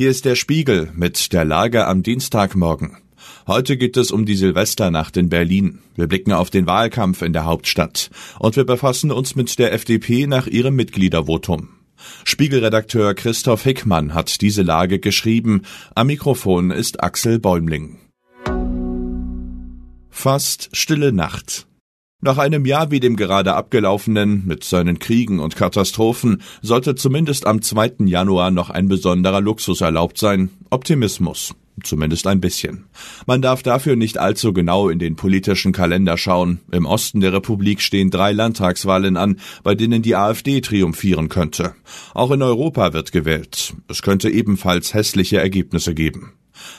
Hier 0.00 0.08
ist 0.08 0.24
der 0.24 0.34
Spiegel 0.34 0.90
mit 0.94 1.34
der 1.34 1.44
Lage 1.44 1.86
am 1.86 2.02
Dienstagmorgen. 2.02 2.96
Heute 3.46 3.76
geht 3.76 3.98
es 3.98 4.10
um 4.10 4.24
die 4.24 4.34
Silvesternacht 4.34 5.18
in 5.18 5.28
Berlin. 5.28 5.80
Wir 5.94 6.06
blicken 6.06 6.32
auf 6.32 6.48
den 6.48 6.66
Wahlkampf 6.66 7.20
in 7.20 7.34
der 7.34 7.44
Hauptstadt 7.44 8.08
und 8.38 8.56
wir 8.56 8.64
befassen 8.64 9.12
uns 9.12 9.36
mit 9.36 9.58
der 9.58 9.74
FDP 9.74 10.26
nach 10.26 10.46
ihrem 10.46 10.74
Mitgliedervotum. 10.74 11.68
Spiegelredakteur 12.24 13.12
Christoph 13.12 13.64
Hickmann 13.64 14.14
hat 14.14 14.40
diese 14.40 14.62
Lage 14.62 15.00
geschrieben. 15.00 15.64
Am 15.94 16.06
Mikrofon 16.06 16.70
ist 16.70 17.02
Axel 17.02 17.38
Bäumling. 17.38 17.98
Fast 20.08 20.70
stille 20.72 21.12
Nacht. 21.12 21.66
Nach 22.22 22.36
einem 22.36 22.66
Jahr 22.66 22.90
wie 22.90 23.00
dem 23.00 23.16
gerade 23.16 23.54
abgelaufenen, 23.54 24.46
mit 24.46 24.62
seinen 24.62 24.98
Kriegen 24.98 25.40
und 25.40 25.56
Katastrophen, 25.56 26.42
sollte 26.60 26.94
zumindest 26.94 27.46
am 27.46 27.62
2. 27.62 28.04
Januar 28.04 28.50
noch 28.50 28.68
ein 28.68 28.88
besonderer 28.88 29.40
Luxus 29.40 29.80
erlaubt 29.80 30.18
sein, 30.18 30.50
Optimismus. 30.68 31.54
Zumindest 31.82 32.26
ein 32.26 32.42
bisschen. 32.42 32.84
Man 33.26 33.40
darf 33.40 33.62
dafür 33.62 33.96
nicht 33.96 34.18
allzu 34.18 34.52
genau 34.52 34.90
in 34.90 34.98
den 34.98 35.16
politischen 35.16 35.72
Kalender 35.72 36.18
schauen. 36.18 36.60
Im 36.70 36.84
Osten 36.84 37.20
der 37.20 37.32
Republik 37.32 37.80
stehen 37.80 38.10
drei 38.10 38.32
Landtagswahlen 38.32 39.16
an, 39.16 39.38
bei 39.62 39.74
denen 39.74 40.02
die 40.02 40.14
AfD 40.14 40.60
triumphieren 40.60 41.30
könnte. 41.30 41.74
Auch 42.12 42.32
in 42.32 42.42
Europa 42.42 42.92
wird 42.92 43.12
gewählt. 43.12 43.72
Es 43.88 44.02
könnte 44.02 44.28
ebenfalls 44.28 44.92
hässliche 44.92 45.38
Ergebnisse 45.38 45.94
geben. 45.94 46.34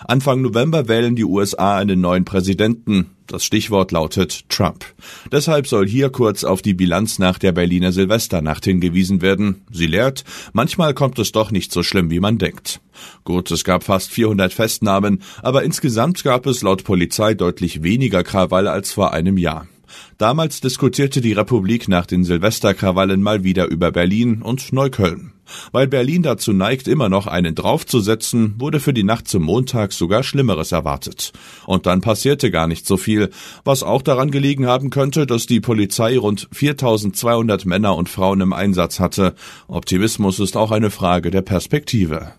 Anfang 0.08 0.41
November 0.41 0.88
wählen 0.88 1.16
die 1.16 1.26
USA 1.26 1.77
einen 1.77 2.02
neuen 2.02 2.26
Präsidenten. 2.26 3.12
Das 3.27 3.45
Stichwort 3.45 3.91
lautet 3.91 4.49
Trump. 4.49 4.85
Deshalb 5.31 5.66
soll 5.67 5.88
hier 5.88 6.09
kurz 6.09 6.44
auf 6.44 6.62
die 6.62 6.73
Bilanz 6.73 7.17
nach 7.17 7.40
der 7.40 7.54
Berliner 7.54 7.91
Silvesternacht 7.91 8.66
hingewiesen 8.66 9.21
werden. 9.21 9.62
Sie 9.71 9.88
lehrt, 9.88 10.26
manchmal 10.54 10.94
kommt 10.94 11.17
es 11.17 11.31
doch 11.31 11.52
nicht 11.52 11.71
so 11.71 11.81
schlimm, 11.81 12.09
wie 12.09 12.20
man 12.20 12.38
denkt. 12.38 12.81
Gut, 13.23 13.49
es 13.52 13.63
gab 13.63 13.84
fast 13.84 14.12
400 14.12 14.52
Festnahmen, 14.52 15.21
aber 15.41 15.63
insgesamt 15.63 16.23
gab 16.23 16.45
es 16.45 16.62
laut 16.62 16.84
Polizei 16.84 17.34
deutlich 17.34 17.84
weniger 17.84 18.23
Krawalle 18.23 18.71
als 18.71 18.91
vor 18.91 19.13
einem 19.13 19.38
Jahr. 19.38 19.68
Damals 20.17 20.61
diskutierte 20.61 21.21
die 21.21 21.34
Republik 21.34 21.87
nach 21.87 22.05
den 22.05 22.23
Silvesterkrawallen 22.23 23.21
mal 23.21 23.43
wieder 23.43 23.70
über 23.70 23.91
Berlin 23.91 24.41
und 24.41 24.71
Neukölln. 24.73 25.33
Weil 25.71 25.87
Berlin 25.87 26.23
dazu 26.23 26.53
neigt, 26.53 26.87
immer 26.87 27.09
noch 27.09 27.27
einen 27.27 27.55
draufzusetzen, 27.55 28.55
wurde 28.57 28.79
für 28.79 28.93
die 28.93 29.03
Nacht 29.03 29.27
zum 29.27 29.43
Montag 29.43 29.93
sogar 29.93 30.23
Schlimmeres 30.23 30.71
erwartet. 30.71 31.33
Und 31.65 31.85
dann 31.85 32.01
passierte 32.01 32.51
gar 32.51 32.67
nicht 32.67 32.85
so 32.85 32.98
viel, 32.98 33.29
was 33.63 33.83
auch 33.83 34.01
daran 34.01 34.31
gelegen 34.31 34.67
haben 34.67 34.89
könnte, 34.89 35.25
dass 35.25 35.45
die 35.45 35.59
Polizei 35.59 36.17
rund 36.17 36.48
4200 36.51 37.65
Männer 37.65 37.95
und 37.95 38.09
Frauen 38.09 38.41
im 38.41 38.53
Einsatz 38.53 38.99
hatte. 38.99 39.35
Optimismus 39.67 40.39
ist 40.39 40.57
auch 40.57 40.71
eine 40.71 40.91
Frage 40.91 41.31
der 41.31 41.41
Perspektive. 41.41 42.33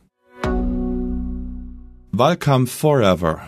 Wahlkampf 2.13 2.71
Forever 2.71 3.41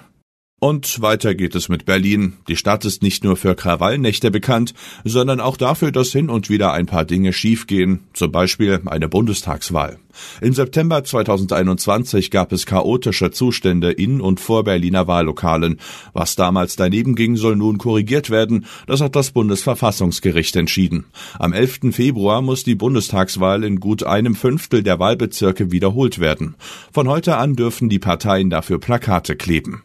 und 0.64 1.02
weiter 1.02 1.34
geht 1.34 1.54
es 1.56 1.68
mit 1.68 1.84
Berlin. 1.84 2.38
Die 2.48 2.56
Stadt 2.56 2.86
ist 2.86 3.02
nicht 3.02 3.22
nur 3.22 3.36
für 3.36 3.54
Krawallnächte 3.54 4.30
bekannt, 4.30 4.72
sondern 5.04 5.38
auch 5.38 5.58
dafür, 5.58 5.92
dass 5.92 6.10
hin 6.10 6.30
und 6.30 6.48
wieder 6.48 6.72
ein 6.72 6.86
paar 6.86 7.04
Dinge 7.04 7.34
schiefgehen, 7.34 8.04
zum 8.14 8.32
Beispiel 8.32 8.80
eine 8.86 9.06
Bundestagswahl. 9.06 9.98
Im 10.40 10.54
September 10.54 11.04
2021 11.04 12.30
gab 12.30 12.50
es 12.50 12.64
chaotische 12.64 13.30
Zustände 13.30 13.92
in 13.92 14.22
und 14.22 14.40
vor 14.40 14.64
Berliner 14.64 15.06
Wahllokalen. 15.06 15.80
Was 16.14 16.34
damals 16.34 16.76
daneben 16.76 17.14
ging, 17.14 17.36
soll 17.36 17.56
nun 17.56 17.76
korrigiert 17.76 18.30
werden. 18.30 18.64
Das 18.86 19.02
hat 19.02 19.16
das 19.16 19.32
Bundesverfassungsgericht 19.32 20.56
entschieden. 20.56 21.04
Am 21.38 21.52
11. 21.52 21.92
Februar 21.94 22.40
muss 22.40 22.64
die 22.64 22.74
Bundestagswahl 22.74 23.64
in 23.64 23.80
gut 23.80 24.02
einem 24.02 24.34
Fünftel 24.34 24.82
der 24.82 24.98
Wahlbezirke 24.98 25.72
wiederholt 25.72 26.20
werden. 26.20 26.54
Von 26.90 27.06
heute 27.06 27.36
an 27.36 27.54
dürfen 27.54 27.90
die 27.90 27.98
Parteien 27.98 28.48
dafür 28.48 28.78
Plakate 28.80 29.36
kleben. 29.36 29.82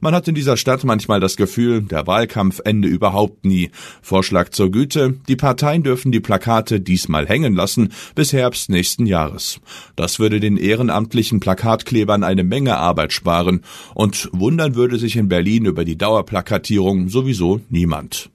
Man 0.00 0.14
hat 0.14 0.28
in 0.28 0.34
dieser 0.34 0.56
Stadt 0.56 0.84
manchmal 0.84 1.20
das 1.20 1.36
Gefühl, 1.36 1.82
der 1.82 2.06
Wahlkampf 2.06 2.60
ende 2.64 2.88
überhaupt 2.88 3.44
nie. 3.44 3.70
Vorschlag 4.02 4.50
zur 4.50 4.70
Güte, 4.70 5.14
die 5.28 5.36
Parteien 5.36 5.82
dürfen 5.82 6.12
die 6.12 6.20
Plakate 6.20 6.80
diesmal 6.80 7.26
hängen 7.26 7.54
lassen 7.54 7.92
bis 8.14 8.32
Herbst 8.32 8.70
nächsten 8.70 9.06
Jahres. 9.06 9.60
Das 9.96 10.18
würde 10.18 10.40
den 10.40 10.56
ehrenamtlichen 10.56 11.40
Plakatklebern 11.40 12.24
eine 12.24 12.44
Menge 12.44 12.76
Arbeit 12.76 13.12
sparen 13.12 13.62
und 13.94 14.28
wundern 14.32 14.74
würde 14.74 14.98
sich 14.98 15.16
in 15.16 15.28
Berlin 15.28 15.64
über 15.64 15.84
die 15.84 15.98
Dauerplakatierung 15.98 17.08
sowieso 17.08 17.60
niemand. 17.68 18.30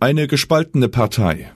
Eine 0.00 0.26
gespaltene 0.26 0.88
Partei. 0.88 1.52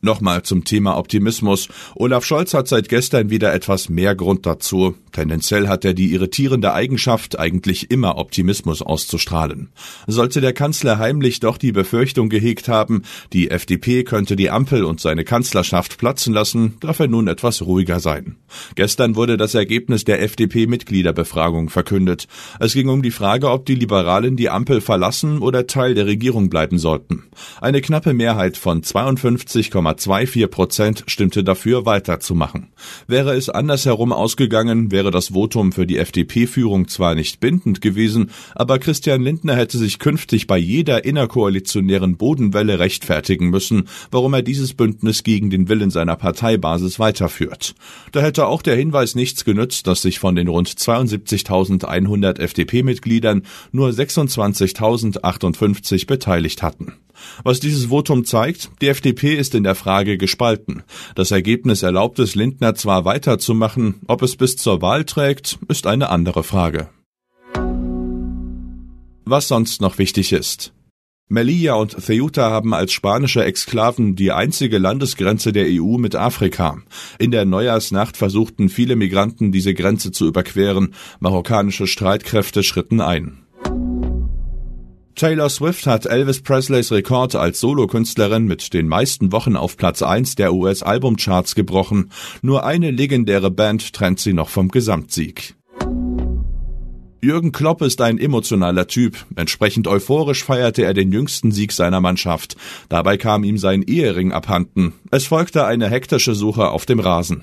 Nochmal 0.00 0.44
zum 0.44 0.64
Thema 0.64 0.96
Optimismus. 0.96 1.68
Olaf 1.96 2.24
Scholz 2.24 2.54
hat 2.54 2.68
seit 2.68 2.88
gestern 2.88 3.30
wieder 3.30 3.52
etwas 3.52 3.88
mehr 3.88 4.14
Grund 4.14 4.46
dazu. 4.46 4.94
Tendenziell 5.12 5.68
hat 5.68 5.84
er 5.84 5.94
die 5.94 6.12
irritierende 6.12 6.72
Eigenschaft, 6.72 7.38
eigentlich 7.38 7.90
immer 7.90 8.18
Optimismus 8.18 8.82
auszustrahlen. 8.82 9.70
Sollte 10.06 10.40
der 10.40 10.52
Kanzler 10.52 10.98
heimlich 10.98 11.40
doch 11.40 11.58
die 11.58 11.72
Befürchtung 11.72 12.28
gehegt 12.28 12.68
haben, 12.68 13.02
die 13.32 13.50
FDP 13.50 14.04
könnte 14.04 14.36
die 14.36 14.50
Ampel 14.50 14.84
und 14.84 15.00
seine 15.00 15.24
Kanzlerschaft 15.24 15.98
platzen 15.98 16.32
lassen, 16.34 16.76
darf 16.80 17.00
er 17.00 17.08
nun 17.08 17.28
etwas 17.28 17.62
ruhiger 17.62 18.00
sein. 18.00 18.36
Gestern 18.74 19.16
wurde 19.16 19.36
das 19.36 19.54
Ergebnis 19.54 20.04
der 20.04 20.22
FDP-Mitgliederbefragung 20.22 21.68
verkündet. 21.68 22.28
Es 22.60 22.74
ging 22.74 22.88
um 22.88 23.02
die 23.02 23.10
Frage, 23.10 23.50
ob 23.50 23.66
die 23.66 23.74
Liberalen 23.74 24.36
die 24.36 24.50
Ampel 24.50 24.80
verlassen 24.80 25.38
oder 25.38 25.66
Teil 25.66 25.94
der 25.94 26.06
Regierung 26.06 26.50
bleiben 26.50 26.78
sollten. 26.78 27.24
Eine 27.60 27.80
knappe 27.80 28.14
Mehrheit 28.14 28.56
von 28.56 28.82
52, 28.82 29.70
0,24 29.70 30.46
Prozent 30.48 31.04
stimmte 31.06 31.44
dafür, 31.44 31.86
weiterzumachen. 31.86 32.68
Wäre 33.06 33.34
es 33.34 33.48
andersherum 33.48 34.12
ausgegangen, 34.12 34.90
wäre 35.08 35.16
das 35.16 35.28
Votum 35.28 35.72
für 35.72 35.86
die 35.86 35.96
FDP-Führung 35.96 36.86
zwar 36.86 37.14
nicht 37.14 37.40
bindend 37.40 37.80
gewesen, 37.80 38.30
aber 38.54 38.78
Christian 38.78 39.22
Lindner 39.22 39.56
hätte 39.56 39.78
sich 39.78 39.98
künftig 39.98 40.46
bei 40.46 40.58
jeder 40.58 41.06
innerkoalitionären 41.06 42.18
Bodenwelle 42.18 42.78
rechtfertigen 42.78 43.48
müssen, 43.48 43.88
warum 44.10 44.34
er 44.34 44.42
dieses 44.42 44.74
Bündnis 44.74 45.22
gegen 45.22 45.48
den 45.48 45.70
Willen 45.70 45.90
seiner 45.90 46.16
Parteibasis 46.16 46.98
weiterführt. 46.98 47.74
Da 48.12 48.20
hätte 48.20 48.48
auch 48.48 48.60
der 48.60 48.76
Hinweis 48.76 49.14
nichts 49.14 49.46
genützt, 49.46 49.86
dass 49.86 50.02
sich 50.02 50.18
von 50.18 50.36
den 50.36 50.48
rund 50.48 50.68
72.100 50.68 52.38
FDP-Mitgliedern 52.38 53.44
nur 53.72 53.88
26.058 53.88 56.06
beteiligt 56.06 56.62
hatten. 56.62 56.92
Was 57.44 57.60
dieses 57.60 57.86
Votum 57.86 58.24
zeigt, 58.24 58.70
die 58.80 58.88
FDP 58.88 59.34
ist 59.34 59.54
in 59.54 59.64
der 59.64 59.74
Frage 59.74 60.18
gespalten. 60.18 60.82
Das 61.14 61.30
Ergebnis 61.30 61.82
erlaubt 61.82 62.18
es 62.18 62.34
Lindner 62.34 62.74
zwar 62.74 63.04
weiterzumachen, 63.04 64.00
ob 64.06 64.22
es 64.22 64.36
bis 64.36 64.56
zur 64.56 64.82
Wahl 64.82 65.04
trägt, 65.04 65.58
ist 65.68 65.86
eine 65.86 66.10
andere 66.10 66.44
Frage. 66.44 66.88
Was 69.24 69.48
sonst 69.48 69.80
noch 69.80 69.98
wichtig 69.98 70.32
ist. 70.32 70.72
Melilla 71.30 71.74
und 71.74 72.00
Ceuta 72.00 72.50
haben 72.50 72.72
als 72.72 72.92
spanische 72.92 73.44
Exklaven 73.44 74.16
die 74.16 74.32
einzige 74.32 74.78
Landesgrenze 74.78 75.52
der 75.52 75.66
EU 75.68 75.98
mit 75.98 76.16
Afrika. 76.16 76.78
In 77.18 77.30
der 77.30 77.44
Neujahrsnacht 77.44 78.16
versuchten 78.16 78.70
viele 78.70 78.96
Migranten 78.96 79.52
diese 79.52 79.74
Grenze 79.74 80.10
zu 80.10 80.26
überqueren. 80.26 80.94
Marokkanische 81.20 81.86
Streitkräfte 81.86 82.62
schritten 82.62 83.02
ein. 83.02 83.42
Taylor 85.18 85.50
Swift 85.50 85.88
hat 85.88 86.06
Elvis 86.06 86.42
Presleys 86.42 86.92
Rekord 86.92 87.34
als 87.34 87.58
Solokünstlerin 87.58 88.44
mit 88.44 88.72
den 88.72 88.86
meisten 88.86 89.32
Wochen 89.32 89.56
auf 89.56 89.76
Platz 89.76 90.00
1 90.00 90.36
der 90.36 90.54
US-Albumcharts 90.54 91.56
gebrochen. 91.56 92.12
Nur 92.40 92.64
eine 92.64 92.92
legendäre 92.92 93.50
Band 93.50 93.92
trennt 93.92 94.20
sie 94.20 94.32
noch 94.32 94.48
vom 94.48 94.68
Gesamtsieg. 94.68 95.56
Jürgen 97.20 97.50
Klopp 97.50 97.82
ist 97.82 98.00
ein 98.00 98.20
emotionaler 98.20 98.86
Typ. 98.86 99.16
Entsprechend 99.34 99.88
euphorisch 99.88 100.44
feierte 100.44 100.84
er 100.84 100.94
den 100.94 101.10
jüngsten 101.10 101.50
Sieg 101.50 101.72
seiner 101.72 102.00
Mannschaft. 102.00 102.56
Dabei 102.88 103.16
kam 103.16 103.42
ihm 103.42 103.58
sein 103.58 103.82
Ehering 103.82 104.30
abhanden. 104.30 104.92
Es 105.10 105.26
folgte 105.26 105.64
eine 105.64 105.90
hektische 105.90 106.36
Suche 106.36 106.68
auf 106.68 106.86
dem 106.86 107.00
Rasen. 107.00 107.42